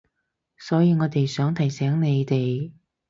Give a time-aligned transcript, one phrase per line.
[0.57, 2.71] 所以我哋想提醒你哋